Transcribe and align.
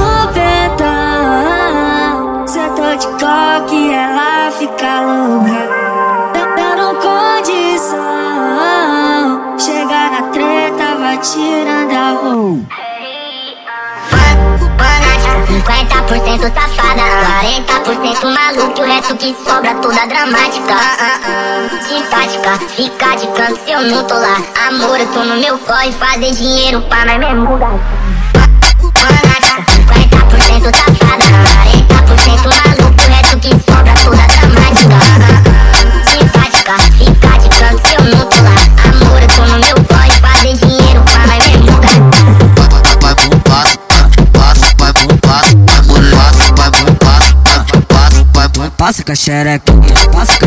movimentão. 0.00 0.86
É 2.44 2.46
Sentou 2.46 2.96
de 2.96 3.06
coque, 3.06 3.92
ela 3.92 4.50
fica 4.52 5.00
louca. 5.02 5.68
Tá 6.32 6.44
dando 6.56 6.94
condição. 7.00 7.98
Chega 9.58 10.10
na 10.10 10.22
treta, 10.32 10.96
vai 10.98 11.18
tirando 11.18 11.92
a 11.92 12.10
roupa. 12.12 12.80
50% 15.50 16.52
safada, 16.54 17.02
40% 17.42 18.24
maluco, 18.24 18.80
o 18.80 18.84
resto 18.84 19.16
que 19.16 19.34
sobra 19.44 19.74
toda 19.76 20.00
é 20.00 20.06
dramática. 20.06 20.74
Sintática, 21.82 22.58
fica 22.68 23.16
de 23.16 23.26
canto 23.28 23.58
se 23.64 23.72
eu 23.72 23.82
não 23.82 24.04
tô 24.04 24.14
lá. 24.14 24.36
Amor, 24.68 25.00
eu 25.00 25.06
tô 25.08 25.24
no 25.24 25.36
meu 25.36 25.58
corre, 25.58 25.92
fazer 25.92 26.32
dinheiro 26.32 26.80
pra 26.82 27.04
nós 27.04 27.18
mesmo. 27.18 27.48
Passa 48.90 49.04
com 49.04 49.06
passa 49.06 49.06
com 49.06 49.12
a 49.12 49.14
xereca, 49.14 49.72
passa 50.10 50.36
com 50.36 50.46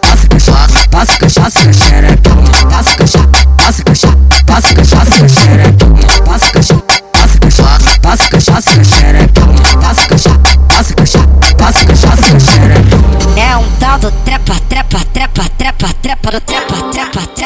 passa 0.00 0.26
com 0.26 0.36
a 0.36 0.88
passa 0.88 1.18
com 1.18 1.26
a 1.26 1.28
xereca, 1.28 1.60
passa 1.60 1.60
com 1.60 1.66
a 1.66 1.72
xereca, 1.76 2.30
passa 2.70 2.96
com 2.96 3.02
a 3.02 3.06
xereca, 3.06 3.42
passa 3.60 3.82
com 3.84 3.92
a 3.92 4.22
passa 4.46 4.74
com 4.74 4.80
a 4.80 4.84
xereca, 4.84 5.12
passa 5.12 5.18
com 5.18 5.24
a 5.24 5.28
xereca, 5.28 5.86
passa 6.24 6.52
com 6.52 6.58
a 6.58 6.62
xereca, 6.62 7.02
passa 7.12 7.38
com 7.38 7.48
a 7.48 7.62
passa 8.02 8.70
com 8.70 8.80
a 8.80 8.84
xereca, 8.84 9.40
passa 9.80 10.06
com 10.06 10.14
a 10.14 10.18
xereca, 10.18 10.62
passa 10.70 10.94
com 10.94 11.02
a 11.02 11.06
xereca, 11.06 11.54
passa 11.58 11.84
com 11.84 11.92
a 11.92 11.96
passa 11.96 12.30
com 12.30 12.36
a 12.36 12.40
xereca. 12.40 13.40
É 13.40 13.56
um 13.56 13.70
tal 13.78 13.98
do 13.98 14.10
trepa, 14.24 14.54
trepa, 14.68 14.98
trepa, 15.12 15.44
trepa, 15.58 15.88
trepa, 16.00 16.30
trepa, 16.30 16.40
trepa, 16.40 17.20
trepa, 17.36 17.41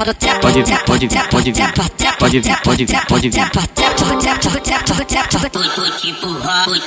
Pode 0.00 0.62
vir, 0.64 0.78
pode 0.86 1.06
vir, 1.08 1.28
pode 1.28 1.52
vir, 1.52 1.72
pode 2.18 2.40
vir, 2.40 2.56
pode 2.64 2.86
vir, 2.86 3.06
pode 3.06 3.28
vir. 3.28 3.50
Trepa, 3.50 3.60
trepa, 3.74 4.16
trepa, 4.16 4.60
trepa, 4.60 5.04
trepa, 5.04 5.50
Tô, 5.50 5.60
tô 5.60 5.90
tipo 6.00 6.26
rock. 6.38 6.80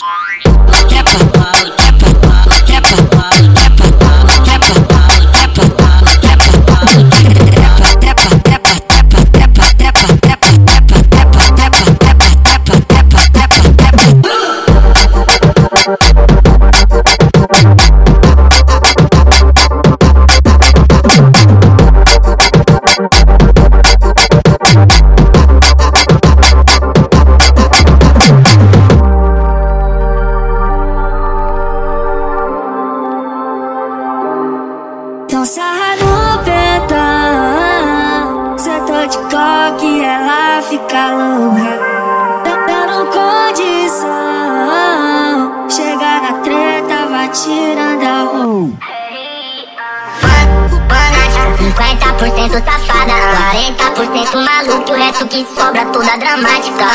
40% 52.23 52.63
safada, 52.63 53.11
40% 53.51 54.35
maluco, 54.37 54.93
o 54.93 54.95
resto 54.95 55.27
que 55.27 55.45
sobra 55.57 55.83
toda 55.87 56.17
dramática. 56.17 56.85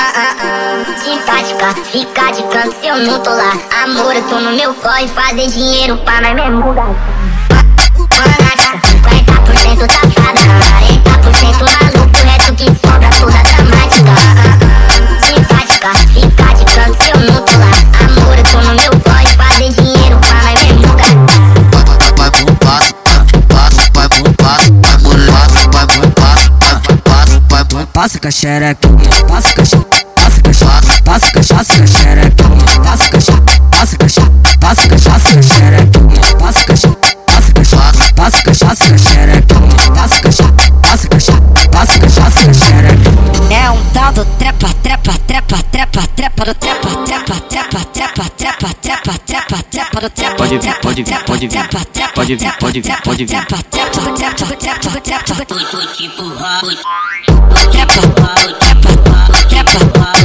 Simpática, 1.05 1.75
fica 1.85 2.31
de 2.31 2.43
canto 2.45 2.75
se 2.81 2.87
eu 2.87 2.97
não 2.97 3.21
tô 3.21 3.29
lá. 3.29 3.53
Amor, 3.85 4.17
eu 4.17 4.23
tô 4.23 4.37
no 4.41 4.53
meu 4.53 4.73
corre, 4.73 5.07
fazer 5.09 5.49
dinheiro 5.49 5.99
pra 5.99 6.23
nós 6.23 6.35
mesmo. 6.35 6.61
Manaca, 6.61 7.11
50% 8.89 9.93
safada. 9.93 10.08
Passa 28.09 28.21
com 28.21 28.29
a 28.29 28.31
xereca, 28.31 28.89
passa 29.29 29.53
com 29.53 29.61
a 29.61 29.65
xereca, 29.67 30.15
passa 30.19 30.41
com 30.41 30.49
a 30.49 30.55
xereca, 30.55 31.03
passa 31.05 31.31
com 31.31 31.41
a 31.41 31.43
passa 31.45 31.77
com 31.77 31.83
a 31.83 31.87
xereca, 31.87 32.45
passa 32.81 33.09
com 33.11 33.17
a 33.17 34.09
xereca, 34.09 34.49
passa 34.59 35.29
com 35.29 35.37
a 35.37 35.43
xereca, 35.43 36.01
passa 36.39 36.65
com 36.65 36.73
a 36.73 36.77
passa 37.29 37.53
com 37.53 37.61
a 37.61 37.65
xereca, 37.65 38.15
passa 38.17 38.33
com 38.33 38.41
a 38.41 38.45
xereca, 38.45 38.45
passa 38.45 38.45
com 38.45 38.49
a 38.49 39.05
xereca, 39.05 39.45
passa 39.93 40.21
com 40.21 40.29
a 40.29 40.29
passa 40.29 40.29
com 40.29 40.29
a 40.29 40.29
xereca, 40.29 40.29
passa 40.29 40.29
com 40.29 40.29
a 40.29 40.41
xereca, 40.41 40.73
passa 40.81 41.09
com 41.09 41.17
a 41.17 41.21
xereca, 41.21 41.69
passa 41.69 41.99
com 41.99 42.07
a 42.07 42.11
passa 42.11 42.45
com 42.45 42.51
a 42.51 42.55
xereca. 42.55 43.11
É 43.51 43.71
um 43.71 43.85
tal 43.93 44.13
do 44.13 44.25
trepa, 44.25 44.69
trepa, 44.83 45.13
trepa, 45.27 45.59
trepa, 45.71 46.03
trepa 46.17 46.45
do 46.45 46.55
trepa, 46.55 46.89
trepa, 47.05 47.35
trepa, 47.51 47.85
trepa, 47.93 48.25
trepa, 48.37 48.69
trepa, 48.81 49.19
trepa, 49.27 49.63
trepa 49.71 50.01
do 50.01 50.11
trepa. 50.11 50.37
Pode 50.37 50.59
vir, 50.59 50.75
pode 50.81 51.03
vir, 51.03 51.25
pode 51.25 51.49
vir, 51.49 51.69
pode 51.69 52.37
vir, 52.37 52.53
pode 52.59 52.81
vir, 52.81 53.03
pode 53.05 53.25
vir. 53.25 53.47
Trepa, 53.47 53.59
trepa, 53.71 54.01
trepa, 54.01 54.57
trepa, 54.57 55.01
trepa, 55.01 55.45
Tô, 55.45 55.55
tô 55.55 55.87
tipo 55.95 56.23
rock. 56.23 56.61
trepa, 56.61 56.77
trepa, 56.77 56.77
trepa, 56.77 57.08
quebra, 57.49 58.01
quebra, 58.67 59.45
quebra, 59.49 59.75
quebra. 59.75 60.18